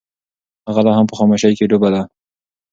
[0.67, 2.01] هغه لا هم په خاموشۍ کې ډوبه ده.